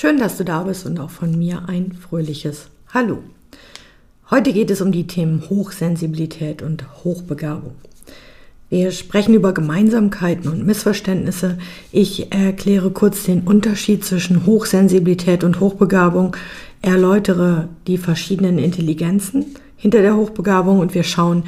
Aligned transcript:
Schön, 0.00 0.18
dass 0.18 0.36
du 0.36 0.44
da 0.44 0.62
bist 0.62 0.86
und 0.86 1.00
auch 1.00 1.10
von 1.10 1.36
mir 1.36 1.64
ein 1.66 1.90
fröhliches 1.90 2.68
Hallo. 2.94 3.18
Heute 4.30 4.52
geht 4.52 4.70
es 4.70 4.80
um 4.80 4.92
die 4.92 5.08
Themen 5.08 5.50
Hochsensibilität 5.50 6.62
und 6.62 7.02
Hochbegabung. 7.02 7.72
Wir 8.70 8.92
sprechen 8.92 9.34
über 9.34 9.52
Gemeinsamkeiten 9.52 10.52
und 10.52 10.64
Missverständnisse. 10.64 11.58
Ich 11.90 12.32
erkläre 12.32 12.92
kurz 12.92 13.24
den 13.24 13.40
Unterschied 13.40 14.04
zwischen 14.04 14.46
Hochsensibilität 14.46 15.42
und 15.42 15.58
Hochbegabung, 15.58 16.36
erläutere 16.80 17.68
die 17.88 17.98
verschiedenen 17.98 18.60
Intelligenzen 18.60 19.46
hinter 19.76 20.00
der 20.02 20.16
Hochbegabung 20.16 20.78
und 20.78 20.94
wir 20.94 21.02
schauen, 21.02 21.42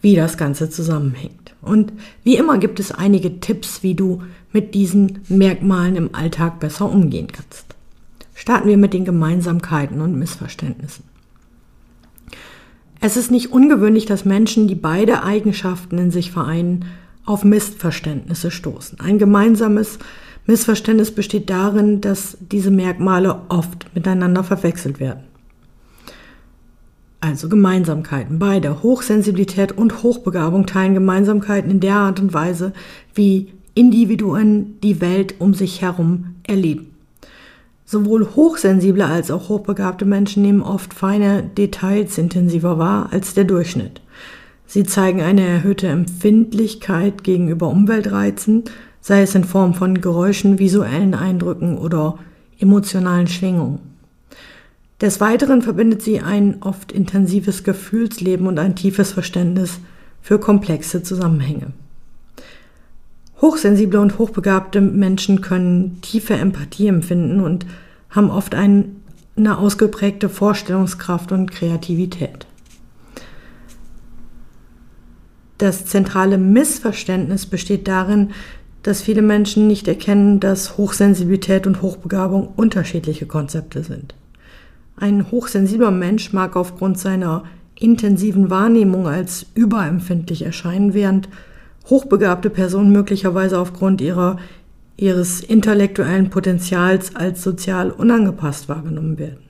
wie 0.00 0.14
das 0.14 0.36
Ganze 0.36 0.70
zusammenhängt. 0.70 1.56
Und 1.60 1.92
wie 2.22 2.36
immer 2.36 2.58
gibt 2.58 2.78
es 2.78 2.92
einige 2.92 3.40
Tipps, 3.40 3.82
wie 3.82 3.96
du 3.96 4.22
mit 4.52 4.74
diesen 4.76 5.22
Merkmalen 5.28 5.96
im 5.96 6.14
Alltag 6.14 6.60
besser 6.60 6.88
umgehen 6.88 7.26
kannst. 7.32 7.75
Starten 8.36 8.68
wir 8.68 8.76
mit 8.76 8.92
den 8.92 9.06
Gemeinsamkeiten 9.06 10.02
und 10.02 10.14
Missverständnissen. 10.14 11.04
Es 13.00 13.16
ist 13.16 13.30
nicht 13.30 13.50
ungewöhnlich, 13.50 14.04
dass 14.04 14.26
Menschen, 14.26 14.68
die 14.68 14.74
beide 14.74 15.24
Eigenschaften 15.24 15.96
in 15.96 16.10
sich 16.10 16.32
vereinen, 16.32 16.84
auf 17.24 17.44
Missverständnisse 17.44 18.50
stoßen. 18.50 19.00
Ein 19.00 19.18
gemeinsames 19.18 19.98
Missverständnis 20.46 21.12
besteht 21.12 21.48
darin, 21.48 22.02
dass 22.02 22.36
diese 22.52 22.70
Merkmale 22.70 23.40
oft 23.48 23.86
miteinander 23.94 24.44
verwechselt 24.44 25.00
werden. 25.00 25.24
Also 27.20 27.48
Gemeinsamkeiten. 27.48 28.38
Beide, 28.38 28.82
Hochsensibilität 28.82 29.72
und 29.72 30.02
Hochbegabung, 30.02 30.66
teilen 30.66 30.92
Gemeinsamkeiten 30.94 31.70
in 31.70 31.80
der 31.80 31.96
Art 31.96 32.20
und 32.20 32.34
Weise, 32.34 32.74
wie 33.14 33.54
Individuen 33.74 34.78
die 34.82 35.00
Welt 35.00 35.36
um 35.38 35.54
sich 35.54 35.80
herum 35.80 36.36
erleben. 36.46 36.95
Sowohl 37.88 38.34
hochsensible 38.34 39.06
als 39.06 39.30
auch 39.30 39.48
hochbegabte 39.48 40.04
Menschen 40.04 40.42
nehmen 40.42 40.60
oft 40.60 40.92
feine 40.92 41.44
Details 41.44 42.18
intensiver 42.18 42.78
wahr 42.78 43.10
als 43.12 43.32
der 43.32 43.44
Durchschnitt. 43.44 44.00
Sie 44.66 44.82
zeigen 44.82 45.20
eine 45.20 45.46
erhöhte 45.46 45.86
Empfindlichkeit 45.86 47.22
gegenüber 47.22 47.68
Umweltreizen, 47.68 48.64
sei 49.00 49.22
es 49.22 49.36
in 49.36 49.44
Form 49.44 49.74
von 49.74 50.00
Geräuschen, 50.00 50.58
visuellen 50.58 51.14
Eindrücken 51.14 51.78
oder 51.78 52.18
emotionalen 52.58 53.28
Schwingungen. 53.28 53.78
Des 55.00 55.20
Weiteren 55.20 55.62
verbindet 55.62 56.02
sie 56.02 56.20
ein 56.20 56.62
oft 56.62 56.90
intensives 56.90 57.62
Gefühlsleben 57.62 58.48
und 58.48 58.58
ein 58.58 58.74
tiefes 58.74 59.12
Verständnis 59.12 59.78
für 60.20 60.40
komplexe 60.40 61.04
Zusammenhänge. 61.04 61.68
Hochsensible 63.40 64.00
und 64.00 64.18
hochbegabte 64.18 64.80
Menschen 64.80 65.42
können 65.42 66.00
tiefe 66.00 66.34
Empathie 66.34 66.88
empfinden 66.88 67.40
und 67.40 67.66
haben 68.10 68.30
oft 68.30 68.54
ein, 68.54 69.02
eine 69.36 69.58
ausgeprägte 69.58 70.28
Vorstellungskraft 70.28 71.32
und 71.32 71.50
Kreativität. 71.50 72.46
Das 75.58 75.86
zentrale 75.86 76.38
Missverständnis 76.38 77.46
besteht 77.46 77.88
darin, 77.88 78.30
dass 78.82 79.02
viele 79.02 79.22
Menschen 79.22 79.66
nicht 79.66 79.88
erkennen, 79.88 80.38
dass 80.38 80.76
Hochsensibilität 80.76 81.66
und 81.66 81.82
Hochbegabung 81.82 82.48
unterschiedliche 82.56 83.26
Konzepte 83.26 83.82
sind. 83.82 84.14
Ein 84.96 85.30
hochsensibler 85.30 85.90
Mensch 85.90 86.32
mag 86.32 86.56
aufgrund 86.56 86.98
seiner 86.98 87.44
intensiven 87.74 88.48
Wahrnehmung 88.48 89.06
als 89.06 89.46
überempfindlich 89.54 90.42
erscheinen, 90.42 90.94
während 90.94 91.28
hochbegabte 91.88 92.50
Personen 92.50 92.92
möglicherweise 92.92 93.58
aufgrund 93.58 94.00
ihrer, 94.00 94.38
ihres 94.96 95.40
intellektuellen 95.40 96.30
Potenzials 96.30 97.14
als 97.14 97.42
sozial 97.42 97.90
unangepasst 97.90 98.68
wahrgenommen 98.68 99.18
werden. 99.18 99.46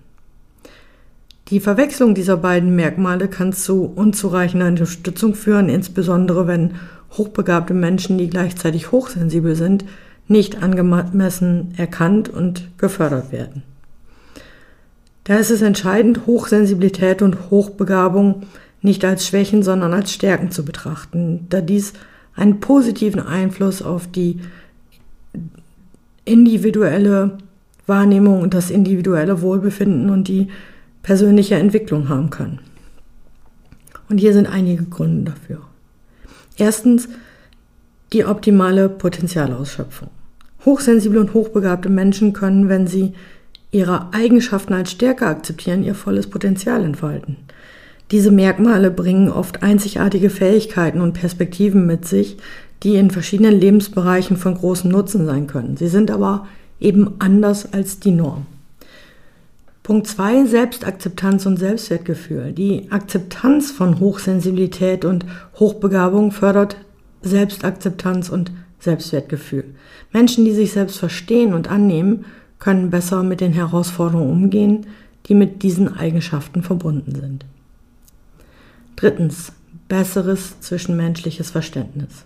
Die 1.48 1.60
Verwechslung 1.60 2.14
dieser 2.14 2.36
beiden 2.36 2.74
Merkmale 2.74 3.28
kann 3.28 3.52
zu 3.52 3.84
unzureichender 3.84 4.66
Unterstützung 4.66 5.34
führen, 5.34 5.68
insbesondere 5.68 6.48
wenn 6.48 6.74
hochbegabte 7.12 7.72
Menschen, 7.72 8.18
die 8.18 8.28
gleichzeitig 8.28 8.90
hochsensibel 8.90 9.54
sind, 9.54 9.84
nicht 10.26 10.60
angemessen 10.60 11.72
erkannt 11.76 12.28
und 12.28 12.68
gefördert 12.78 13.30
werden. 13.30 13.62
Da 15.22 15.36
ist 15.36 15.50
es 15.50 15.62
entscheidend, 15.62 16.26
Hochsensibilität 16.26 17.22
und 17.22 17.50
Hochbegabung 17.50 18.42
nicht 18.82 19.04
als 19.04 19.26
Schwächen, 19.26 19.62
sondern 19.62 19.94
als 19.94 20.12
Stärken 20.12 20.50
zu 20.50 20.64
betrachten, 20.64 21.46
da 21.48 21.60
dies 21.60 21.92
einen 22.36 22.60
positiven 22.60 23.20
Einfluss 23.20 23.82
auf 23.82 24.06
die 24.06 24.40
individuelle 26.24 27.38
Wahrnehmung 27.86 28.42
und 28.42 28.54
das 28.54 28.70
individuelle 28.70 29.40
Wohlbefinden 29.42 30.10
und 30.10 30.28
die 30.28 30.48
persönliche 31.02 31.54
Entwicklung 31.54 32.08
haben 32.08 32.30
kann. 32.30 32.58
Und 34.08 34.18
hier 34.18 34.32
sind 34.32 34.46
einige 34.46 34.84
Gründe 34.84 35.32
dafür. 35.32 35.62
Erstens 36.56 37.08
die 38.12 38.24
optimale 38.24 38.88
Potenzialausschöpfung. 38.88 40.08
Hochsensible 40.64 41.20
und 41.20 41.34
hochbegabte 41.34 41.88
Menschen 41.88 42.32
können, 42.32 42.68
wenn 42.68 42.86
sie 42.86 43.14
ihre 43.70 44.12
Eigenschaften 44.12 44.74
als 44.74 44.90
Stärke 44.90 45.26
akzeptieren, 45.26 45.82
ihr 45.82 45.94
volles 45.94 46.28
Potenzial 46.28 46.84
entfalten. 46.84 47.36
Diese 48.10 48.30
Merkmale 48.30 48.90
bringen 48.90 49.30
oft 49.30 49.62
einzigartige 49.62 50.30
Fähigkeiten 50.30 51.00
und 51.00 51.14
Perspektiven 51.14 51.86
mit 51.86 52.06
sich, 52.06 52.36
die 52.82 52.96
in 52.96 53.10
verschiedenen 53.10 53.58
Lebensbereichen 53.58 54.36
von 54.36 54.54
großem 54.54 54.90
Nutzen 54.90 55.26
sein 55.26 55.46
können. 55.46 55.76
Sie 55.76 55.88
sind 55.88 56.10
aber 56.10 56.46
eben 56.78 57.14
anders 57.18 57.72
als 57.72 57.98
die 57.98 58.12
Norm. 58.12 58.46
Punkt 59.82 60.06
2, 60.06 60.46
Selbstakzeptanz 60.46 61.46
und 61.46 61.58
Selbstwertgefühl. 61.58 62.52
Die 62.52 62.90
Akzeptanz 62.90 63.70
von 63.70 64.00
Hochsensibilität 64.00 65.04
und 65.04 65.24
Hochbegabung 65.58 66.32
fördert 66.32 66.76
Selbstakzeptanz 67.22 68.28
und 68.28 68.52
Selbstwertgefühl. 68.80 69.64
Menschen, 70.12 70.44
die 70.44 70.52
sich 70.52 70.72
selbst 70.72 70.98
verstehen 70.98 71.54
und 71.54 71.70
annehmen, 71.70 72.24
können 72.58 72.90
besser 72.90 73.22
mit 73.22 73.40
den 73.40 73.52
Herausforderungen 73.52 74.30
umgehen, 74.30 74.86
die 75.26 75.34
mit 75.34 75.62
diesen 75.62 75.96
Eigenschaften 75.96 76.62
verbunden 76.62 77.14
sind. 77.14 77.44
Drittens, 78.96 79.52
besseres 79.88 80.60
zwischenmenschliches 80.60 81.50
Verständnis. 81.50 82.24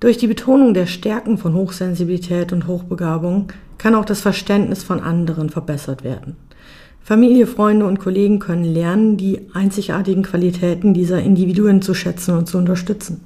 Durch 0.00 0.16
die 0.16 0.28
Betonung 0.28 0.74
der 0.74 0.86
Stärken 0.86 1.38
von 1.38 1.54
Hochsensibilität 1.54 2.52
und 2.52 2.68
Hochbegabung 2.68 3.48
kann 3.76 3.96
auch 3.96 4.04
das 4.04 4.20
Verständnis 4.20 4.84
von 4.84 5.00
anderen 5.00 5.50
verbessert 5.50 6.04
werden. 6.04 6.36
Familie, 7.02 7.46
Freunde 7.46 7.86
und 7.86 7.98
Kollegen 7.98 8.38
können 8.38 8.64
lernen, 8.64 9.16
die 9.16 9.48
einzigartigen 9.54 10.22
Qualitäten 10.22 10.94
dieser 10.94 11.20
Individuen 11.20 11.82
zu 11.82 11.94
schätzen 11.94 12.36
und 12.36 12.46
zu 12.46 12.58
unterstützen. 12.58 13.22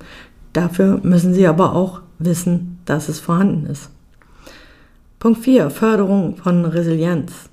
Dafür 0.52 1.00
müssen 1.02 1.34
sie 1.34 1.46
aber 1.46 1.74
auch 1.74 2.00
wissen, 2.18 2.78
dass 2.86 3.08
es 3.08 3.20
vorhanden 3.20 3.66
ist. 3.66 3.90
Punkt 5.18 5.40
4. 5.40 5.68
Förderung 5.68 6.36
von 6.36 6.64
Resilienz. 6.64 7.50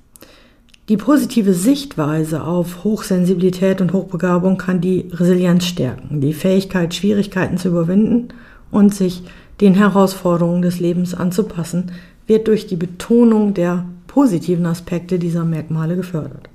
Die 0.90 0.96
positive 0.96 1.54
Sichtweise 1.54 2.42
auf 2.42 2.82
Hochsensibilität 2.82 3.80
und 3.80 3.92
Hochbegabung 3.92 4.58
kann 4.58 4.80
die 4.80 5.08
Resilienz 5.12 5.66
stärken, 5.66 6.20
die 6.20 6.32
Fähigkeit, 6.32 6.92
Schwierigkeiten 6.92 7.58
zu 7.58 7.68
überwinden 7.68 8.30
und 8.72 8.92
sich 8.92 9.22
den 9.60 9.74
Herausforderungen 9.74 10.62
des 10.62 10.80
Lebens 10.80 11.14
anzupassen, 11.14 11.92
wird 12.26 12.48
durch 12.48 12.66
die 12.66 12.74
Betonung 12.74 13.54
der 13.54 13.84
positiven 14.08 14.66
Aspekte 14.66 15.20
dieser 15.20 15.44
Merkmale 15.44 15.94
gefördert. 15.94 16.48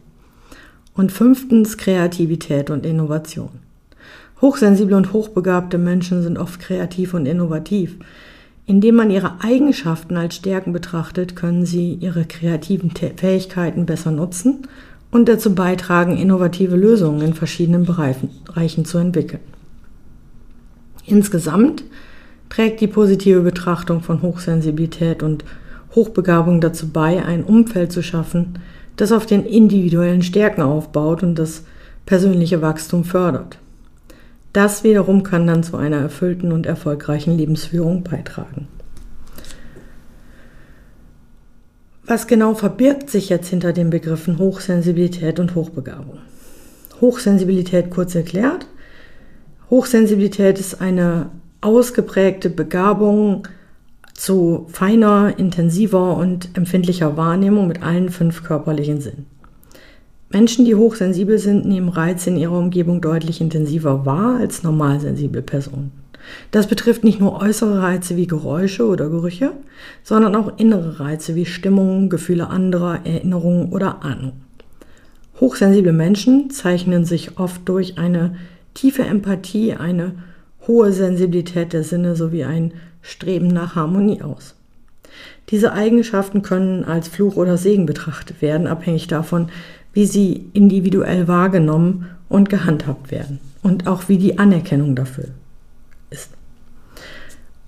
Und 0.98 1.14
fünftens 1.14 1.78
Kreativität 1.78 2.70
und 2.70 2.86
Innovation. 2.86 3.52
Hochsensible 4.42 4.98
und 4.98 5.14
hochbegabte 5.14 5.78
Menschen 5.78 6.22
sind 6.24 6.38
oft 6.38 6.60
kreativ 6.60 7.14
und 7.14 7.26
innovativ. 7.26 7.96
Indem 8.68 8.96
man 8.96 9.12
ihre 9.12 9.44
Eigenschaften 9.44 10.18
als 10.18 10.36
Stärken 10.36 10.74
betrachtet, 10.74 11.36
können 11.36 11.66
sie 11.66 11.94
ihre 11.94 12.26
kreativen 12.26 12.92
Fähigkeiten 12.92 13.86
besser 13.86 14.12
nutzen 14.12 14.68
und 15.12 15.30
dazu 15.30 15.54
beitragen, 15.54 16.18
innovative 16.18 16.76
Lösungen 16.76 17.22
in 17.22 17.34
verschiedenen 17.36 17.86
Bereichen 17.86 18.86
zu 18.86 18.98
entwickeln. 18.98 19.42
Insgesamt 21.06 21.84
trägt 22.50 22.82
die 22.82 22.88
positive 22.88 23.42
Betrachtung 23.42 24.02
von 24.02 24.22
Hochsensibilität 24.24 25.22
und 25.22 25.46
Hochbegabung 25.94 26.60
dazu 26.60 26.90
bei, 26.90 27.24
ein 27.24 27.44
Umfeld 27.44 27.92
zu 27.92 28.02
schaffen, 28.02 28.60
das 28.96 29.12
auf 29.12 29.26
den 29.26 29.46
individuellen 29.46 30.24
Stärken 30.24 30.62
aufbaut 30.62 31.22
und 31.22 31.36
das 31.36 31.64
persönliche 32.06 32.62
Wachstum 32.62 33.04
fördert. 33.04 33.60
Das 34.56 34.86
wiederum 34.86 35.24
kann 35.24 35.46
dann 35.48 35.64
zu 35.64 35.76
einer 35.76 35.98
erfüllten 35.98 36.54
und 36.54 36.66
erfolgreichen 36.66 37.38
Lebensführung 37.38 38.04
beitragen. 38.04 38.70
Was 42.06 42.26
genau 42.26 42.54
verbirgt 42.54 43.10
sich 43.10 43.28
jetzt 43.28 43.50
hinter 43.50 43.74
den 43.74 43.90
Begriffen 43.90 44.38
Hochsensibilität 44.40 45.42
und 45.42 45.56
Hochbegabung? 45.56 46.20
Hochsensibilität 47.02 47.92
kurz 47.92 48.16
erklärt. 48.16 48.66
Hochsensibilität 49.70 50.58
ist 50.58 50.80
eine 50.80 51.32
ausgeprägte 51.60 52.50
Begabung 52.50 53.50
zu 54.14 54.68
feiner, 54.70 55.38
intensiver 55.38 56.16
und 56.16 56.56
empfindlicher 56.56 57.18
Wahrnehmung 57.18 57.68
mit 57.68 57.84
allen 57.84 58.08
fünf 58.08 58.46
körperlichen 58.46 59.02
Sinnen. 59.02 59.26
Menschen, 60.30 60.66
die 60.66 60.76
hochsensibel 60.76 61.38
sind, 61.38 61.66
nehmen 61.66 61.90
Reize 61.90 62.30
in 62.30 62.38
ihrer 62.38 62.58
Umgebung 62.58 63.00
deutlich 63.02 63.42
intensiver 63.42 64.06
wahr 64.06 64.38
als 64.40 64.64
normalsensible 64.64 65.42
Personen. 65.42 65.92
Das 66.52 66.68
betrifft 66.68 67.04
nicht 67.04 67.20
nur 67.20 67.40
äußere 67.40 67.82
Reize 67.82 68.16
wie 68.16 68.26
Geräusche 68.28 68.88
oder 68.88 69.10
Gerüche, 69.10 69.52
sondern 70.04 70.36
auch 70.36 70.58
innere 70.58 71.00
Reize 71.00 71.36
wie 71.36 71.46
Stimmungen, 71.46 72.10
Gefühle 72.10 72.48
anderer, 72.48 73.06
Erinnerungen 73.06 73.72
oder 73.72 74.04
Ahnungen. 74.04 74.42
Hochsensible 75.40 75.94
Menschen 75.94 76.50
zeichnen 76.50 77.06
sich 77.06 77.38
oft 77.38 77.68
durch 77.68 77.98
eine 77.98 78.36
tiefe 78.74 79.04
Empathie, 79.04 79.74
eine 79.74 80.14
hohe 80.66 80.92
Sensibilität 80.92 81.74
der 81.74 81.84
Sinne 81.84 82.16
sowie 82.16 82.46
ein 82.46 82.74
Streben 83.02 83.48
nach 83.48 83.76
Harmonie 83.76 84.22
aus. 84.22 84.56
Diese 85.50 85.74
Eigenschaften 85.74 86.42
können 86.42 86.84
als 86.84 87.08
Fluch 87.08 87.36
oder 87.36 87.58
Segen 87.58 87.86
betrachtet 87.86 88.42
werden, 88.42 88.66
abhängig 88.66 89.08
davon, 89.08 89.50
wie 89.96 90.06
sie 90.06 90.46
individuell 90.54 91.28
wahrgenommen 91.28 92.06
und 92.30 92.50
gehandhabt 92.50 93.10
werden 93.12 93.40
und 93.64 93.88
auch 93.88 94.10
wie 94.10 94.18
die 94.18 94.38
Anerkennung 94.38 94.96
dafür 94.96 95.30
ist. 96.12 96.30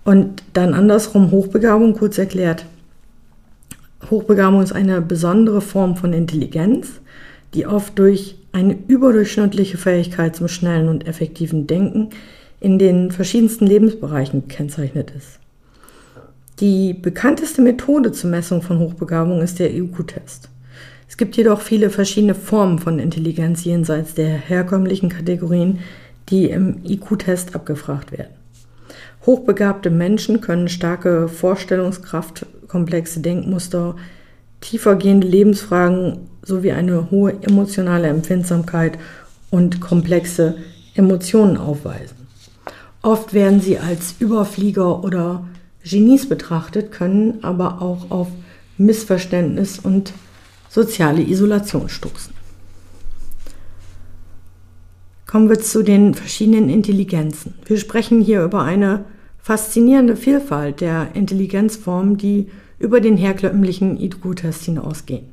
Und 0.03 0.43
dann 0.53 0.73
andersrum 0.73 1.31
Hochbegabung 1.31 1.93
kurz 1.93 2.17
erklärt. 2.17 2.65
Hochbegabung 4.11 4.61
ist 4.61 4.73
eine 4.73 5.01
besondere 5.01 5.61
Form 5.61 5.95
von 5.95 6.13
Intelligenz, 6.13 6.99
die 7.53 7.65
oft 7.65 7.97
durch 7.97 8.35
eine 8.51 8.77
überdurchschnittliche 8.87 9.77
Fähigkeit 9.77 10.35
zum 10.35 10.49
schnellen 10.49 10.89
und 10.89 11.07
effektiven 11.07 11.65
Denken 11.65 12.09
in 12.59 12.77
den 12.77 13.11
verschiedensten 13.11 13.65
Lebensbereichen 13.65 14.47
gekennzeichnet 14.47 15.11
ist. 15.15 15.39
Die 16.59 16.93
bekannteste 16.93 17.61
Methode 17.61 18.11
zur 18.11 18.31
Messung 18.31 18.61
von 18.61 18.79
Hochbegabung 18.79 19.41
ist 19.41 19.59
der 19.59 19.73
IQ-Test. 19.73 20.49
Es 21.07 21.17
gibt 21.17 21.37
jedoch 21.37 21.61
viele 21.61 21.89
verschiedene 21.89 22.35
Formen 22.35 22.79
von 22.79 22.99
Intelligenz 22.99 23.63
jenseits 23.63 24.13
der 24.13 24.29
herkömmlichen 24.29 25.09
Kategorien, 25.09 25.79
die 26.29 26.49
im 26.49 26.83
IQ-Test 26.83 27.55
abgefragt 27.55 28.11
werden. 28.11 28.33
Hochbegabte 29.25 29.89
Menschen 29.89 30.41
können 30.41 30.69
starke 30.69 31.27
Vorstellungskraft, 31.27 32.45
komplexe 32.67 33.21
Denkmuster, 33.21 33.95
tiefergehende 34.61 35.27
Lebensfragen 35.27 36.29
sowie 36.41 36.71
eine 36.71 37.11
hohe 37.11 37.33
emotionale 37.41 38.07
Empfindsamkeit 38.07 38.97
und 39.49 39.81
komplexe 39.81 40.55
Emotionen 40.95 41.57
aufweisen. 41.57 42.15
Oft 43.01 43.33
werden 43.33 43.61
sie 43.61 43.79
als 43.79 44.15
Überflieger 44.19 45.03
oder 45.03 45.45
Genies 45.83 46.27
betrachtet, 46.27 46.91
können 46.91 47.39
aber 47.43 47.81
auch 47.81 48.11
auf 48.11 48.27
Missverständnis 48.77 49.79
und 49.79 50.13
soziale 50.69 51.21
Isolation 51.21 51.89
stoßen. 51.89 52.33
Kommen 55.25 55.49
wir 55.49 55.59
zu 55.59 55.83
den 55.83 56.13
verschiedenen 56.13 56.69
Intelligenzen. 56.69 57.53
Wir 57.65 57.77
sprechen 57.77 58.21
hier 58.21 58.43
über 58.43 58.63
eine 58.63 59.05
faszinierende 59.39 60.15
Vielfalt 60.15 60.81
der 60.81 61.09
Intelligenzformen, 61.15 62.17
die 62.17 62.47
über 62.79 63.01
den 63.01 63.17
herkömmlichen 63.17 63.99
IQ-Test 63.99 64.63
hinausgehen. 64.63 65.25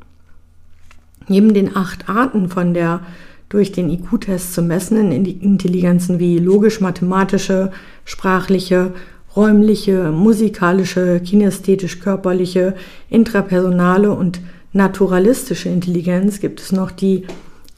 Neben 1.28 1.54
den 1.54 1.76
acht 1.76 2.08
Arten 2.08 2.48
von 2.48 2.74
der 2.74 3.00
durch 3.48 3.70
den 3.70 3.88
IQ-Test 3.88 4.52
zu 4.54 4.62
messenden 4.62 5.24
Intelligenzen 5.24 6.18
wie 6.18 6.38
logisch-mathematische, 6.38 7.70
sprachliche, 8.04 8.92
räumliche, 9.36 10.10
musikalische, 10.10 11.20
kinästhetisch-körperliche, 11.20 12.74
intrapersonale 13.10 14.10
und 14.10 14.40
naturalistische 14.74 15.68
Intelligenz 15.68 16.40
gibt 16.40 16.60
es 16.60 16.72
noch 16.72 16.90
die 16.90 17.24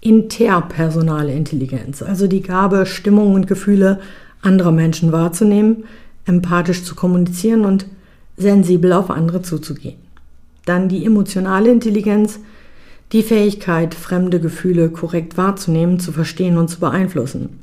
interpersonale 0.00 1.32
Intelligenz, 1.32 2.02
also 2.02 2.26
die 2.26 2.42
Gabe, 2.42 2.86
Stimmungen 2.86 3.34
und 3.34 3.46
Gefühle 3.46 4.00
anderer 4.42 4.72
Menschen 4.72 5.12
wahrzunehmen, 5.12 5.84
empathisch 6.24 6.84
zu 6.84 6.94
kommunizieren 6.94 7.64
und 7.64 7.86
sensibel 8.36 8.92
auf 8.92 9.10
andere 9.10 9.42
zuzugehen. 9.42 9.96
Dann 10.64 10.88
die 10.88 11.04
emotionale 11.04 11.70
Intelligenz, 11.70 12.40
die 13.12 13.22
Fähigkeit, 13.22 13.94
fremde 13.94 14.40
Gefühle 14.40 14.90
korrekt 14.90 15.36
wahrzunehmen, 15.36 16.00
zu 16.00 16.12
verstehen 16.12 16.58
und 16.58 16.68
zu 16.68 16.80
beeinflussen. 16.80 17.60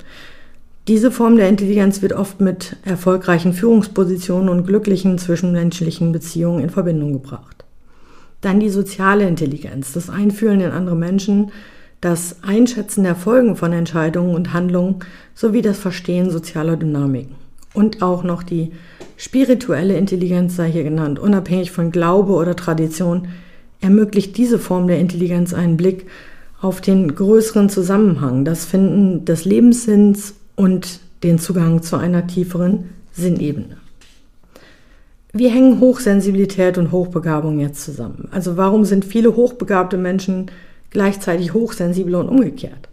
Diese 0.88 1.10
Form 1.10 1.36
der 1.36 1.48
Intelligenz 1.48 2.02
wird 2.02 2.12
oft 2.12 2.40
mit 2.40 2.76
erfolgreichen 2.84 3.52
Führungspositionen 3.52 4.48
und 4.48 4.66
glücklichen 4.66 5.18
zwischenmenschlichen 5.18 6.12
Beziehungen 6.12 6.62
in 6.62 6.70
Verbindung 6.70 7.14
gebracht. 7.14 7.63
Dann 8.44 8.60
die 8.60 8.68
soziale 8.68 9.26
Intelligenz, 9.26 9.94
das 9.94 10.10
Einfühlen 10.10 10.60
in 10.60 10.70
andere 10.70 10.96
Menschen, 10.96 11.50
das 12.02 12.42
Einschätzen 12.42 13.02
der 13.02 13.14
Folgen 13.16 13.56
von 13.56 13.72
Entscheidungen 13.72 14.34
und 14.34 14.52
Handlungen 14.52 14.96
sowie 15.34 15.62
das 15.62 15.78
Verstehen 15.78 16.30
sozialer 16.30 16.76
Dynamiken. 16.76 17.36
Und 17.72 18.02
auch 18.02 18.22
noch 18.22 18.42
die 18.42 18.72
spirituelle 19.16 19.96
Intelligenz 19.96 20.56
sei 20.56 20.70
hier 20.70 20.84
genannt, 20.84 21.18
unabhängig 21.18 21.70
von 21.70 21.90
Glaube 21.90 22.34
oder 22.34 22.54
Tradition, 22.54 23.28
ermöglicht 23.80 24.36
diese 24.36 24.58
Form 24.58 24.88
der 24.88 24.98
Intelligenz 24.98 25.54
einen 25.54 25.78
Blick 25.78 26.04
auf 26.60 26.82
den 26.82 27.14
größeren 27.14 27.70
Zusammenhang, 27.70 28.44
das 28.44 28.66
Finden 28.66 29.24
des 29.24 29.46
Lebenssinns 29.46 30.34
und 30.54 31.00
den 31.22 31.38
Zugang 31.38 31.82
zu 31.82 31.96
einer 31.96 32.26
tieferen 32.26 32.90
Sinnebene. 33.14 33.78
Wie 35.36 35.48
hängen 35.48 35.80
Hochsensibilität 35.80 36.78
und 36.78 36.92
Hochbegabung 36.92 37.58
jetzt 37.58 37.82
zusammen? 37.82 38.28
Also 38.30 38.56
warum 38.56 38.84
sind 38.84 39.04
viele 39.04 39.34
hochbegabte 39.34 39.96
Menschen 39.96 40.48
gleichzeitig 40.90 41.52
hochsensibel 41.52 42.14
und 42.14 42.28
umgekehrt? 42.28 42.88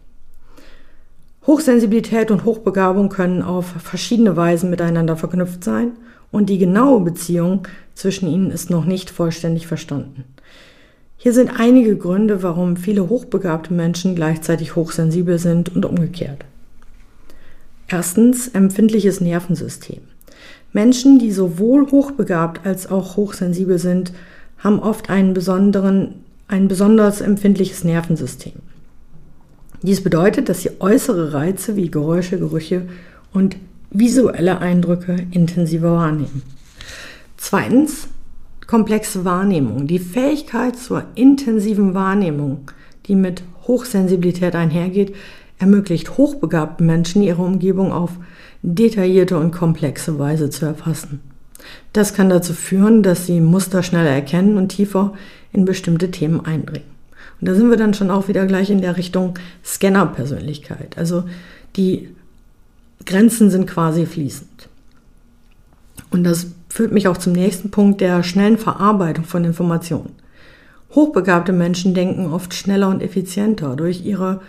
Hochsensibilität 1.46 2.32
und 2.32 2.44
Hochbegabung 2.44 3.10
können 3.10 3.44
auf 3.44 3.68
verschiedene 3.68 4.36
Weisen 4.36 4.72
miteinander 4.72 5.18
verknüpft 5.18 5.64
sein 5.64 5.92
und 6.32 6.50
die 6.50 6.58
genaue 6.58 7.02
Beziehung 7.02 7.68
zwischen 7.94 8.28
ihnen 8.28 8.50
ist 8.50 8.72
noch 8.72 8.86
nicht 8.86 9.12
vollständig 9.12 9.68
verstanden. 9.68 10.24
Hier 11.18 11.34
sind 11.34 11.52
einige 11.60 11.96
Gründe, 11.96 12.42
warum 12.42 12.76
viele 12.76 13.08
hochbegabte 13.08 13.72
Menschen 13.72 14.16
gleichzeitig 14.16 14.76
hochsensibel 14.76 15.38
sind 15.38 15.76
und 15.76 15.86
umgekehrt. 15.86 16.44
Erstens 17.88 18.48
empfindliches 18.48 19.22
Nervensystem. 19.22 20.02
Menschen, 20.74 21.20
die 21.20 21.32
sowohl 21.32 21.90
hochbegabt 21.92 22.66
als 22.66 22.90
auch 22.90 23.18
hochsensibel 23.18 23.78
sind, 23.78 24.14
haben 24.58 24.80
oft 24.80 25.10
einen 25.10 25.34
besonderen, 25.34 26.24
ein 26.48 26.68
besonders 26.68 27.22
empfindliches 27.22 27.84
Nervensystem. 27.84 28.54
Dies 29.82 30.04
bedeutet, 30.04 30.48
dass 30.48 30.62
sie 30.62 30.72
äußere 30.80 31.34
Reize 31.34 31.76
wie 31.76 31.90
Geräusche, 31.90 32.38
Gerüche 32.38 32.84
und 33.34 33.58
visuelle 33.90 34.60
Eindrücke 34.60 35.28
intensiver 35.32 35.94
wahrnehmen. 35.94 36.44
Zweitens 37.38 38.08
komplexe 38.72 39.26
Wahrnehmung. 39.26 39.88
Die 39.88 40.00
Fähigkeit 40.00 40.78
zur 40.78 41.04
intensiven 41.16 41.94
Wahrnehmung, 41.94 42.72
die 43.08 43.16
mit 43.16 43.44
Hochsensibilität 43.68 44.56
einhergeht, 44.56 45.14
ermöglicht 45.60 46.18
hochbegabten 46.18 46.86
Menschen 46.86 47.22
ihre 47.22 47.42
Umgebung 47.42 47.92
auf 47.92 48.12
detaillierte 48.62 49.38
und 49.38 49.52
komplexe 49.52 50.20
Weise 50.20 50.50
zu 50.50 50.66
erfassen. 50.66 51.22
Das 51.94 52.14
kann 52.14 52.30
dazu 52.30 52.54
führen, 52.54 53.04
dass 53.04 53.26
sie 53.26 53.42
Muster 53.42 53.84
schneller 53.84 54.10
erkennen 54.10 54.58
und 54.58 54.70
tiefer 54.70 55.14
in 55.52 55.66
bestimmte 55.66 56.12
Themen 56.12 56.46
eindringen. 56.46 56.90
Und 57.40 57.48
da 57.48 57.56
sind 57.56 57.70
wir 57.70 57.78
dann 57.78 57.94
schon 57.94 58.12
auch 58.12 58.28
wieder 58.28 58.46
gleich 58.46 58.70
in 58.70 58.82
der 58.82 58.98
Richtung 58.98 59.38
Scanner-Persönlichkeit. 59.64 60.98
Also 60.98 61.24
die 61.76 62.10
Grenzen 63.06 63.50
sind 63.50 63.68
quasi 63.68 64.06
fließend. 64.06 64.70
Und 66.12 66.24
das 66.24 66.48
führt 66.70 66.92
mich 66.92 67.08
auch 67.08 67.18
zum 67.18 67.34
nächsten 67.34 67.72
Punkt 67.72 68.02
der 68.02 68.24
schnellen 68.24 68.58
Verarbeitung 68.58 69.26
von 69.26 69.44
Informationen. 69.44 70.16
Hochbegabte 70.94 71.54
Menschen 71.54 71.94
denken 71.94 72.28
oft 72.28 72.54
schneller 72.54 72.90
und 72.90 73.02
effizienter. 73.02 73.76
Durch 73.76 74.06
ihre 74.06 74.42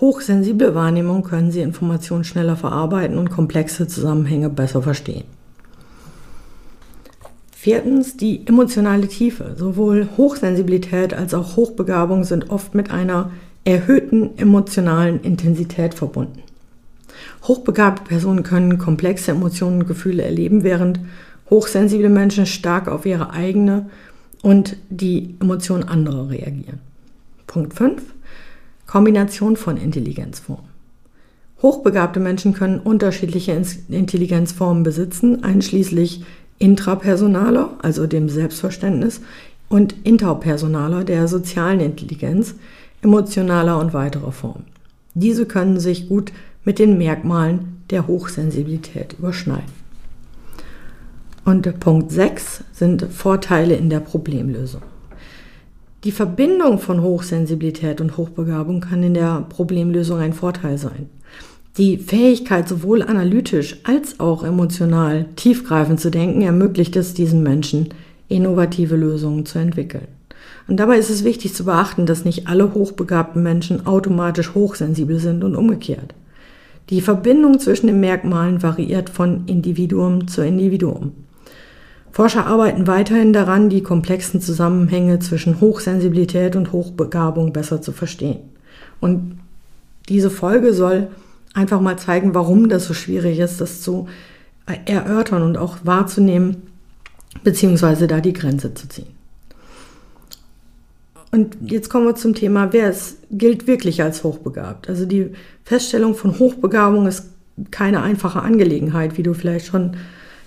hochsensible 0.00 0.74
Wahrnehmung 0.74 1.22
können 1.22 1.50
sie 1.50 1.60
Informationen 1.60 2.24
schneller 2.24 2.56
verarbeiten 2.56 3.18
und 3.18 3.30
komplexe 3.30 3.86
Zusammenhänge 3.86 4.50
besser 4.50 4.82
verstehen. 4.82 5.24
Viertens 7.52 8.16
die 8.18 8.46
emotionale 8.46 9.08
Tiefe. 9.08 9.54
Sowohl 9.56 10.08
Hochsensibilität 10.18 11.14
als 11.14 11.32
auch 11.32 11.56
Hochbegabung 11.56 12.24
sind 12.24 12.50
oft 12.50 12.74
mit 12.74 12.90
einer 12.90 13.30
erhöhten 13.64 14.36
emotionalen 14.36 15.22
Intensität 15.22 15.94
verbunden. 15.94 16.42
Hochbegabte 17.44 18.04
Personen 18.04 18.42
können 18.42 18.78
komplexe 18.78 19.30
Emotionen 19.30 19.80
und 19.80 19.88
Gefühle 19.88 20.22
erleben, 20.22 20.62
während 20.62 21.00
hochsensible 21.48 22.10
Menschen 22.10 22.46
stark 22.46 22.88
auf 22.88 23.06
ihre 23.06 23.30
eigene 23.30 23.88
und 24.42 24.76
die 24.90 25.36
Emotionen 25.40 25.84
anderer 25.84 26.28
reagieren. 26.28 26.80
Punkt 27.46 27.74
5. 27.74 28.13
Kombination 28.86 29.56
von 29.56 29.76
Intelligenzformen. 29.76 30.68
Hochbegabte 31.62 32.20
Menschen 32.20 32.52
können 32.52 32.78
unterschiedliche 32.78 33.60
Intelligenzformen 33.88 34.82
besitzen, 34.82 35.44
einschließlich 35.44 36.24
intrapersonaler, 36.58 37.70
also 37.80 38.06
dem 38.06 38.28
Selbstverständnis, 38.28 39.20
und 39.68 39.94
interpersonaler, 40.04 41.04
der 41.04 41.26
sozialen 41.26 41.80
Intelligenz, 41.80 42.54
emotionaler 43.02 43.78
und 43.78 43.94
weiterer 43.94 44.32
Formen. 44.32 44.66
Diese 45.14 45.46
können 45.46 45.80
sich 45.80 46.08
gut 46.08 46.32
mit 46.64 46.78
den 46.78 46.98
Merkmalen 46.98 47.82
der 47.90 48.06
Hochsensibilität 48.06 49.14
überschneiden. 49.18 49.84
Und 51.44 51.78
Punkt 51.80 52.10
6 52.10 52.64
sind 52.72 53.02
Vorteile 53.10 53.76
in 53.76 53.90
der 53.90 54.00
Problemlösung. 54.00 54.82
Die 56.04 56.12
Verbindung 56.12 56.78
von 56.78 57.00
Hochsensibilität 57.00 58.02
und 58.02 58.18
Hochbegabung 58.18 58.82
kann 58.82 59.02
in 59.02 59.14
der 59.14 59.46
Problemlösung 59.48 60.18
ein 60.18 60.34
Vorteil 60.34 60.76
sein. 60.76 61.08
Die 61.78 61.96
Fähigkeit, 61.96 62.68
sowohl 62.68 63.02
analytisch 63.02 63.80
als 63.84 64.20
auch 64.20 64.44
emotional 64.44 65.24
tiefgreifend 65.36 65.98
zu 65.98 66.10
denken, 66.10 66.42
ermöglicht 66.42 66.94
es 66.96 67.14
diesen 67.14 67.42
Menschen, 67.42 67.88
innovative 68.28 68.96
Lösungen 68.96 69.46
zu 69.46 69.58
entwickeln. 69.58 70.06
Und 70.68 70.76
dabei 70.76 70.98
ist 70.98 71.08
es 71.08 71.24
wichtig 71.24 71.54
zu 71.54 71.64
beachten, 71.64 72.04
dass 72.04 72.26
nicht 72.26 72.48
alle 72.48 72.74
hochbegabten 72.74 73.42
Menschen 73.42 73.86
automatisch 73.86 74.54
hochsensibel 74.54 75.18
sind 75.18 75.42
und 75.42 75.56
umgekehrt. 75.56 76.14
Die 76.90 77.00
Verbindung 77.00 77.58
zwischen 77.60 77.86
den 77.86 78.00
Merkmalen 78.00 78.62
variiert 78.62 79.08
von 79.08 79.44
Individuum 79.46 80.28
zu 80.28 80.44
Individuum. 80.44 81.12
Forscher 82.14 82.46
arbeiten 82.46 82.86
weiterhin 82.86 83.32
daran, 83.32 83.68
die 83.68 83.82
komplexen 83.82 84.40
Zusammenhänge 84.40 85.18
zwischen 85.18 85.60
Hochsensibilität 85.60 86.54
und 86.54 86.70
Hochbegabung 86.70 87.52
besser 87.52 87.82
zu 87.82 87.90
verstehen. 87.90 88.38
Und 89.00 89.40
diese 90.08 90.30
Folge 90.30 90.74
soll 90.74 91.08
einfach 91.54 91.80
mal 91.80 91.98
zeigen, 91.98 92.32
warum 92.32 92.68
das 92.68 92.84
so 92.84 92.94
schwierig 92.94 93.40
ist, 93.40 93.60
das 93.60 93.80
zu 93.80 94.06
erörtern 94.64 95.42
und 95.42 95.58
auch 95.58 95.78
wahrzunehmen, 95.82 96.62
beziehungsweise 97.42 98.06
da 98.06 98.20
die 98.20 98.32
Grenze 98.32 98.72
zu 98.74 98.88
ziehen. 98.88 99.08
Und 101.32 101.56
jetzt 101.66 101.90
kommen 101.90 102.06
wir 102.06 102.14
zum 102.14 102.36
Thema, 102.36 102.72
wer 102.72 102.90
es 102.90 103.16
gilt 103.32 103.66
wirklich 103.66 104.04
als 104.04 104.22
hochbegabt. 104.22 104.88
Also 104.88 105.04
die 105.04 105.32
Feststellung 105.64 106.14
von 106.14 106.38
Hochbegabung 106.38 107.08
ist 107.08 107.24
keine 107.72 108.02
einfache 108.02 108.40
Angelegenheit, 108.40 109.18
wie 109.18 109.24
du 109.24 109.34
vielleicht 109.34 109.66
schon 109.66 109.96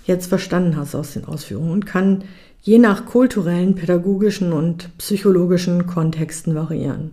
jetzt 0.08 0.26
verstanden 0.26 0.76
hast 0.76 0.94
aus 0.94 1.12
den 1.12 1.26
Ausführungen 1.26 1.70
und 1.70 1.86
kann 1.86 2.24
je 2.62 2.78
nach 2.78 3.06
kulturellen, 3.06 3.76
pädagogischen 3.76 4.52
und 4.52 4.90
psychologischen 4.98 5.86
Kontexten 5.86 6.54
variieren. 6.54 7.12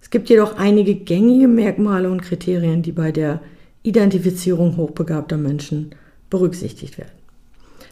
Es 0.00 0.08
gibt 0.10 0.30
jedoch 0.30 0.56
einige 0.56 0.94
gängige 0.94 1.48
Merkmale 1.48 2.10
und 2.10 2.22
Kriterien, 2.22 2.82
die 2.82 2.92
bei 2.92 3.12
der 3.12 3.40
Identifizierung 3.82 4.76
hochbegabter 4.76 5.36
Menschen 5.36 5.90
berücksichtigt 6.30 6.96
werden. 6.96 7.12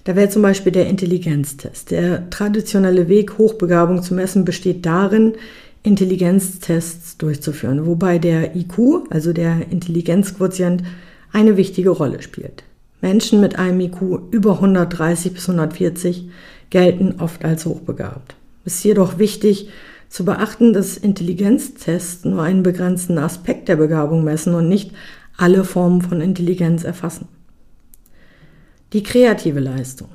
Da 0.05 0.17
wäre 0.17 0.31
zum 0.31 0.43
Beispiel 0.43 0.73
der 0.73 0.89
Intelligenztest. 0.89 1.91
Der 1.91 2.31
traditionelle 2.31 3.09
Weg, 3.09 3.37
Hochbegabung 3.37 4.03
zu 4.03 4.15
messen, 4.15 4.45
besteht 4.45 4.87
darin, 4.87 5.35
Intelligenztests 5.83 7.19
durchzuführen, 7.19 7.87
wobei 7.87 8.19
der 8.19 8.55
IQ, 8.55 9.07
also 9.11 9.33
der 9.33 9.71
Intelligenzquotient, 9.71 10.83
eine 11.33 11.57
wichtige 11.57 11.91
Rolle 11.91 12.23
spielt. 12.23 12.65
Menschen 13.01 13.41
mit 13.41 13.59
einem 13.59 13.81
IQ 13.81 14.01
über 14.31 14.55
130 14.55 15.33
bis 15.33 15.49
140 15.49 16.29
gelten 16.71 17.21
oft 17.21 17.45
als 17.45 17.67
hochbegabt. 17.67 18.35
Es 18.65 18.77
ist 18.77 18.85
jedoch 18.85 19.19
wichtig 19.19 19.71
zu 20.09 20.25
beachten, 20.25 20.73
dass 20.73 20.97
Intelligenztests 20.97 22.25
nur 22.25 22.43
einen 22.43 22.63
begrenzten 22.63 23.19
Aspekt 23.19 23.69
der 23.69 23.77
Begabung 23.77 24.25
messen 24.25 24.55
und 24.55 24.69
nicht 24.69 24.93
alle 25.37 25.65
Formen 25.65 26.03
von 26.03 26.21
Intelligenz 26.21 26.85
erfassen. 26.85 27.29
Die 28.93 29.03
kreative 29.03 29.61
Leistung. 29.61 30.09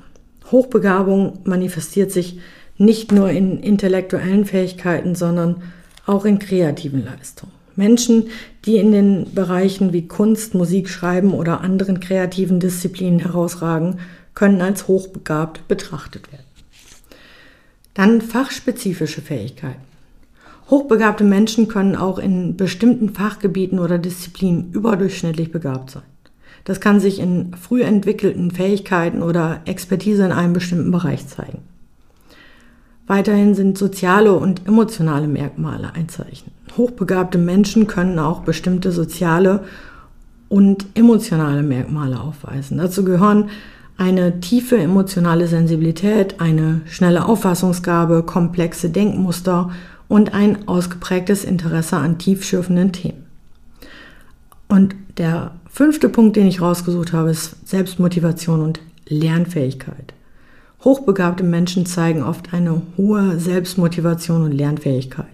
Hochbegabung 0.52 1.40
manifestiert 1.44 2.12
sich 2.12 2.38
nicht 2.78 3.10
nur 3.10 3.30
in 3.30 3.58
intellektuellen 3.60 4.44
Fähigkeiten, 4.44 5.14
sondern 5.14 5.62
auch 6.04 6.24
in 6.24 6.38
kreativen 6.38 7.04
Leistungen. 7.04 7.55
Menschen, 7.76 8.28
die 8.64 8.76
in 8.76 8.92
den 8.92 9.34
Bereichen 9.34 9.92
wie 9.92 10.08
Kunst, 10.08 10.54
Musik, 10.54 10.88
Schreiben 10.88 11.32
oder 11.32 11.60
anderen 11.60 12.00
kreativen 12.00 12.60
Disziplinen 12.60 13.20
herausragen, 13.20 14.00
können 14.34 14.60
als 14.60 14.88
hochbegabt 14.88 15.68
betrachtet 15.68 16.30
werden. 16.32 16.44
Dann 17.94 18.20
fachspezifische 18.20 19.22
Fähigkeiten. 19.22 19.80
Hochbegabte 20.68 21.24
Menschen 21.24 21.68
können 21.68 21.94
auch 21.96 22.18
in 22.18 22.56
bestimmten 22.56 23.10
Fachgebieten 23.10 23.78
oder 23.78 23.98
Disziplinen 23.98 24.72
überdurchschnittlich 24.72 25.52
begabt 25.52 25.90
sein. 25.90 26.02
Das 26.64 26.80
kann 26.80 26.98
sich 26.98 27.20
in 27.20 27.54
früh 27.54 27.82
entwickelten 27.82 28.50
Fähigkeiten 28.50 29.22
oder 29.22 29.60
Expertise 29.66 30.24
in 30.24 30.32
einem 30.32 30.52
bestimmten 30.52 30.90
Bereich 30.90 31.28
zeigen. 31.28 31.62
Weiterhin 33.06 33.54
sind 33.54 33.78
soziale 33.78 34.32
und 34.34 34.66
emotionale 34.66 35.28
Merkmale 35.28 35.92
ein 35.94 36.08
Zeichen. 36.08 36.50
Hochbegabte 36.76 37.38
Menschen 37.38 37.86
können 37.86 38.18
auch 38.18 38.40
bestimmte 38.40 38.90
soziale 38.90 39.64
und 40.48 40.86
emotionale 40.94 41.62
Merkmale 41.62 42.20
aufweisen. 42.20 42.78
Dazu 42.78 43.04
gehören 43.04 43.50
eine 43.96 44.40
tiefe 44.40 44.76
emotionale 44.76 45.46
Sensibilität, 45.46 46.40
eine 46.40 46.82
schnelle 46.86 47.24
Auffassungsgabe, 47.26 48.22
komplexe 48.24 48.90
Denkmuster 48.90 49.70
und 50.08 50.34
ein 50.34 50.68
ausgeprägtes 50.68 51.44
Interesse 51.44 51.96
an 51.96 52.18
tiefschürfenden 52.18 52.92
Themen. 52.92 53.24
Und 54.68 54.94
der 55.16 55.52
fünfte 55.70 56.08
Punkt, 56.08 56.36
den 56.36 56.46
ich 56.46 56.60
rausgesucht 56.60 57.12
habe, 57.12 57.30
ist 57.30 57.66
Selbstmotivation 57.66 58.60
und 58.60 58.80
Lernfähigkeit. 59.08 60.12
Hochbegabte 60.86 61.42
Menschen 61.42 61.84
zeigen 61.84 62.22
oft 62.22 62.54
eine 62.54 62.80
hohe 62.96 63.40
Selbstmotivation 63.40 64.44
und 64.44 64.52
Lernfähigkeit. 64.52 65.26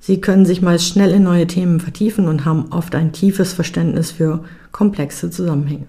Sie 0.00 0.20
können 0.20 0.44
sich 0.44 0.60
meist 0.60 0.88
schnell 0.88 1.12
in 1.12 1.22
neue 1.22 1.46
Themen 1.46 1.78
vertiefen 1.78 2.26
und 2.26 2.44
haben 2.44 2.72
oft 2.72 2.96
ein 2.96 3.12
tiefes 3.12 3.52
Verständnis 3.52 4.10
für 4.10 4.42
komplexe 4.72 5.30
Zusammenhänge. 5.30 5.86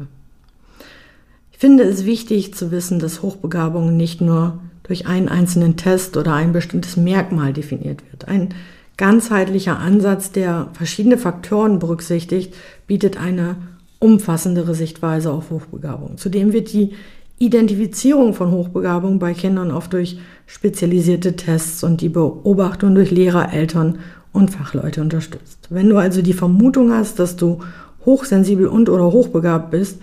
Ich 1.51 1.57
finde 1.57 1.85
es 1.85 2.05
wichtig 2.05 2.53
zu 2.53 2.69
wissen, 2.69 2.99
dass 2.99 3.23
Hochbegabung 3.23 3.97
nicht 3.97 4.21
nur 4.21 4.59
durch 4.83 5.07
einen 5.07 5.27
einzelnen 5.27 5.75
Test 5.75 6.15
oder 6.15 6.35
ein 6.35 6.53
bestimmtes 6.53 6.95
Merkmal 6.95 7.51
definiert 7.51 8.03
wird. 8.11 8.27
Ein 8.27 8.49
ganzheitlicher 8.97 9.79
Ansatz, 9.79 10.31
der 10.31 10.67
verschiedene 10.73 11.17
Faktoren 11.17 11.79
berücksichtigt, 11.79 12.53
bietet 12.85 13.19
eine 13.19 13.55
umfassendere 13.97 14.75
Sichtweise 14.75 15.31
auf 15.31 15.49
Hochbegabung. 15.49 16.17
Zudem 16.17 16.53
wird 16.53 16.73
die 16.73 16.91
Identifizierung 17.39 18.33
von 18.33 18.51
Hochbegabung 18.51 19.19
bei 19.19 19.33
Kindern 19.33 19.71
oft 19.71 19.93
durch 19.93 20.17
spezialisierte 20.45 21.35
Tests 21.35 21.83
und 21.83 22.01
die 22.01 22.09
Beobachtung 22.09 22.95
durch 22.95 23.11
Lehrer, 23.11 23.51
Eltern 23.51 23.99
und 24.31 24.51
Fachleute 24.51 25.01
unterstützt. 25.01 25.67
Wenn 25.69 25.89
du 25.89 25.97
also 25.97 26.21
die 26.21 26.33
Vermutung 26.33 26.91
hast, 26.91 27.19
dass 27.19 27.35
du 27.35 27.59
hochsensibel 28.05 28.67
und 28.67 28.89
oder 28.89 29.11
hochbegabt 29.11 29.71
bist, 29.71 29.99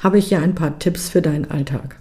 habe 0.00 0.18
ich 0.18 0.28
hier 0.28 0.40
ein 0.40 0.54
paar 0.54 0.78
Tipps 0.78 1.08
für 1.08 1.22
deinen 1.22 1.50
Alltag. 1.50 1.96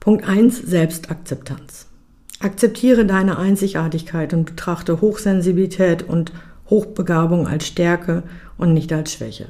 Punkt 0.00 0.26
1 0.26 0.62
Selbstakzeptanz. 0.62 1.86
Akzeptiere 2.40 3.04
deine 3.04 3.38
Einzigartigkeit 3.38 4.32
und 4.32 4.46
betrachte 4.46 5.02
Hochsensibilität 5.02 6.02
und 6.02 6.32
Hochbegabung 6.70 7.46
als 7.46 7.66
Stärke 7.66 8.22
und 8.56 8.72
nicht 8.72 8.92
als 8.92 9.12
Schwäche. 9.12 9.48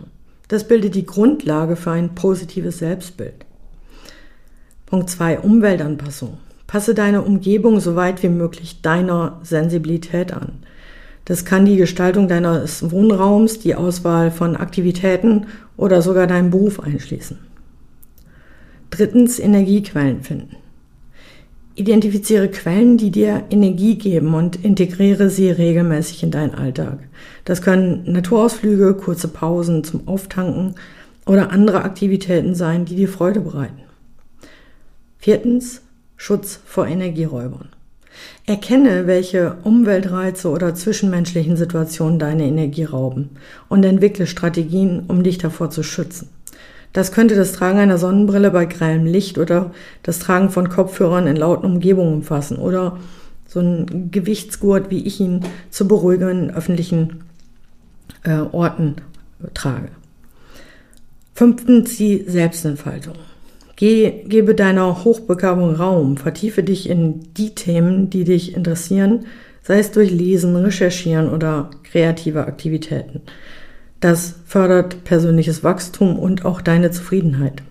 Das 0.50 0.66
bildet 0.66 0.96
die 0.96 1.06
Grundlage 1.06 1.76
für 1.76 1.92
ein 1.92 2.16
positives 2.16 2.80
Selbstbild. 2.80 3.46
Punkt 4.84 5.08
2. 5.08 5.38
Umweltanpassung. 5.38 6.38
Passe 6.66 6.92
deine 6.92 7.22
Umgebung 7.22 7.78
so 7.78 7.94
weit 7.94 8.20
wie 8.24 8.30
möglich 8.30 8.82
deiner 8.82 9.38
Sensibilität 9.44 10.32
an. 10.32 10.54
Das 11.24 11.44
kann 11.44 11.66
die 11.66 11.76
Gestaltung 11.76 12.26
deines 12.26 12.90
Wohnraums, 12.90 13.60
die 13.60 13.76
Auswahl 13.76 14.32
von 14.32 14.56
Aktivitäten 14.56 15.46
oder 15.76 16.02
sogar 16.02 16.26
deinen 16.26 16.50
Beruf 16.50 16.80
einschließen. 16.80 17.38
Drittens 18.90 19.38
Energiequellen 19.38 20.24
finden. 20.24 20.56
Identifiziere 21.80 22.48
Quellen, 22.48 22.98
die 22.98 23.10
dir 23.10 23.44
Energie 23.48 23.96
geben 23.96 24.34
und 24.34 24.62
integriere 24.62 25.30
sie 25.30 25.50
regelmäßig 25.50 26.22
in 26.22 26.30
deinen 26.30 26.54
Alltag. 26.54 26.98
Das 27.46 27.62
können 27.62 28.02
Naturausflüge, 28.04 28.92
kurze 28.92 29.28
Pausen 29.28 29.82
zum 29.82 30.06
Auftanken 30.06 30.74
oder 31.24 31.52
andere 31.52 31.82
Aktivitäten 31.82 32.54
sein, 32.54 32.84
die 32.84 32.96
dir 32.96 33.08
Freude 33.08 33.40
bereiten. 33.40 33.80
Viertens, 35.16 35.80
Schutz 36.18 36.60
vor 36.66 36.86
Energieräubern. 36.86 37.70
Erkenne, 38.44 39.06
welche 39.06 39.56
Umweltreize 39.64 40.50
oder 40.50 40.74
zwischenmenschlichen 40.74 41.56
Situationen 41.56 42.18
deine 42.18 42.44
Energie 42.44 42.84
rauben 42.84 43.30
und 43.70 43.86
entwickle 43.86 44.26
Strategien, 44.26 45.04
um 45.08 45.22
dich 45.22 45.38
davor 45.38 45.70
zu 45.70 45.82
schützen. 45.82 46.28
Das 46.92 47.12
könnte 47.12 47.36
das 47.36 47.52
Tragen 47.52 47.78
einer 47.78 47.98
Sonnenbrille 47.98 48.50
bei 48.50 48.64
grellem 48.64 49.06
Licht 49.06 49.38
oder 49.38 49.72
das 50.02 50.18
Tragen 50.18 50.50
von 50.50 50.68
Kopfhörern 50.68 51.26
in 51.26 51.36
lauten 51.36 51.66
Umgebungen 51.66 52.14
umfassen 52.14 52.58
oder 52.58 52.98
so 53.46 53.60
ein 53.60 54.10
Gewichtsgurt, 54.10 54.90
wie 54.90 55.06
ich 55.06 55.20
ihn 55.20 55.44
zu 55.70 55.86
beruhigen 55.86 56.28
in 56.28 56.50
öffentlichen 56.50 57.24
äh, 58.24 58.40
Orten 58.52 58.96
trage. 59.54 59.88
Fünftens 61.34 61.96
die 61.96 62.24
Selbstentfaltung. 62.26 63.14
Geh, 63.76 64.24
gebe 64.26 64.54
deiner 64.54 65.04
Hochbegabung 65.04 65.74
Raum, 65.74 66.16
vertiefe 66.18 66.62
dich 66.62 66.88
in 66.88 67.32
die 67.34 67.54
Themen, 67.54 68.10
die 68.10 68.24
dich 68.24 68.54
interessieren, 68.54 69.24
sei 69.62 69.78
es 69.78 69.90
durch 69.90 70.10
Lesen, 70.10 70.54
Recherchieren 70.54 71.30
oder 71.30 71.70
kreative 71.84 72.46
Aktivitäten. 72.46 73.22
Das 74.00 74.34
fördert 74.46 75.04
persönliches 75.04 75.62
Wachstum 75.62 76.18
und 76.18 76.46
auch 76.46 76.62
deine 76.62 76.90
Zufriedenheit. 76.90 77.62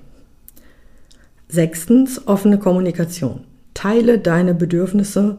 Sechstens, 1.48 2.28
offene 2.28 2.60
Kommunikation. 2.60 3.42
Teile 3.74 4.20
deine 4.20 4.54
Bedürfnisse 4.54 5.38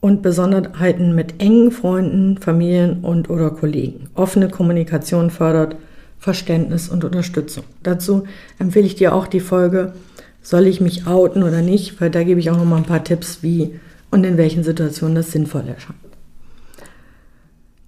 und 0.00 0.20
Besonderheiten 0.20 1.14
mit 1.14 1.40
engen 1.40 1.70
Freunden, 1.70 2.36
Familien 2.36 3.00
und 3.00 3.30
oder 3.30 3.50
Kollegen. 3.50 4.10
Offene 4.14 4.50
Kommunikation 4.50 5.30
fördert 5.30 5.76
Verständnis 6.18 6.90
und 6.90 7.04
Unterstützung. 7.04 7.64
Dazu 7.82 8.24
empfehle 8.58 8.86
ich 8.86 8.96
dir 8.96 9.14
auch 9.14 9.26
die 9.26 9.40
Folge 9.40 9.94
Soll 10.42 10.66
ich 10.66 10.80
mich 10.80 11.06
outen 11.06 11.42
oder 11.42 11.62
nicht? 11.62 12.00
Weil 12.00 12.10
da 12.10 12.22
gebe 12.22 12.40
ich 12.40 12.50
auch 12.50 12.56
noch 12.56 12.64
mal 12.64 12.76
ein 12.76 12.84
paar 12.84 13.04
Tipps, 13.04 13.42
wie 13.42 13.80
und 14.10 14.24
in 14.24 14.36
welchen 14.36 14.64
Situationen 14.64 15.14
das 15.14 15.32
sinnvoll 15.32 15.64
erscheint. 15.66 16.07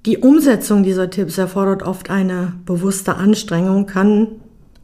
Die 0.06 0.16
Umsetzung 0.16 0.82
dieser 0.82 1.10
Tipps 1.10 1.36
erfordert 1.36 1.82
oft 1.82 2.08
eine 2.08 2.54
bewusste 2.64 3.16
Anstrengung, 3.16 3.84
kann 3.84 4.28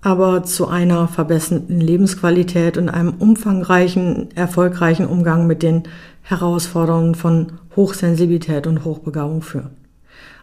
aber 0.02 0.42
zu 0.42 0.68
einer 0.68 1.08
verbesserten 1.08 1.80
Lebensqualität 1.80 2.76
und 2.76 2.90
einem 2.90 3.14
umfangreichen, 3.18 4.28
erfolgreichen 4.36 5.06
Umgang 5.06 5.46
mit 5.46 5.62
den 5.62 5.84
Herausforderungen 6.20 7.14
von 7.14 7.52
Hochsensibilität 7.76 8.66
und 8.66 8.84
Hochbegabung 8.84 9.40
führen. 9.40 9.70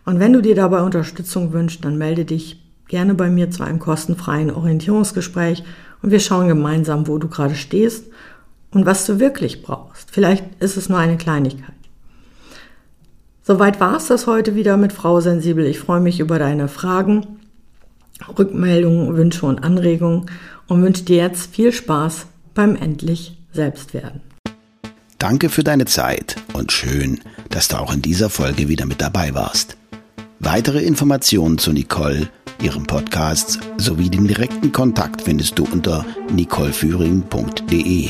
Und 0.05 0.19
wenn 0.19 0.33
du 0.33 0.41
dir 0.41 0.55
dabei 0.55 0.81
Unterstützung 0.81 1.53
wünschst, 1.53 1.85
dann 1.85 1.99
melde 1.99 2.25
dich 2.25 2.59
gerne 2.87 3.13
bei 3.13 3.29
mir 3.29 3.51
zu 3.51 3.63
einem 3.63 3.77
kostenfreien 3.77 4.49
Orientierungsgespräch 4.49 5.63
und 6.01 6.09
wir 6.09 6.19
schauen 6.19 6.47
gemeinsam, 6.47 7.07
wo 7.07 7.19
du 7.19 7.27
gerade 7.27 7.55
stehst 7.55 8.07
und 8.71 8.87
was 8.87 9.05
du 9.05 9.19
wirklich 9.19 9.61
brauchst. 9.61 10.09
Vielleicht 10.09 10.45
ist 10.59 10.77
es 10.77 10.89
nur 10.89 10.97
eine 10.97 11.17
Kleinigkeit. 11.17 11.72
Soweit 13.43 13.81
war 13.81 13.97
es 13.97 14.07
das 14.07 14.25
heute 14.25 14.55
wieder 14.55 14.77
mit 14.77 14.93
Frau 14.93 15.19
Sensibel. 15.19 15.65
Ich 15.65 15.79
freue 15.79 15.99
mich 15.99 16.21
über 16.21 16.39
deine 16.39 16.69
Fragen, 16.69 17.39
Rückmeldungen, 18.39 19.17
Wünsche 19.17 19.45
und 19.45 19.59
Anregungen 19.59 20.27
und 20.67 20.81
wünsche 20.81 21.03
dir 21.03 21.17
jetzt 21.17 21.53
viel 21.53 21.73
Spaß 21.73 22.25
beim 22.53 22.77
endlich 22.77 23.37
Selbstwerden. 23.51 24.21
Danke 25.17 25.49
für 25.49 25.63
deine 25.63 25.85
Zeit 25.85 26.37
und 26.53 26.71
schön, 26.71 27.19
dass 27.49 27.67
du 27.67 27.77
auch 27.77 27.93
in 27.93 28.01
dieser 28.01 28.29
Folge 28.29 28.69
wieder 28.69 28.85
mit 28.85 29.01
dabei 29.01 29.33
warst. 29.33 29.75
Weitere 30.39 30.81
Informationen 30.81 31.57
zu 31.57 31.71
Nicole 31.73 32.29
ihrem 32.61 32.85
Podcast 32.85 33.59
sowie 33.77 34.09
den 34.09 34.27
direkten 34.27 34.71
Kontakt 34.71 35.21
findest 35.21 35.59
du 35.59 35.65
unter 35.65 36.05
nicoleführing.de. 36.31 38.09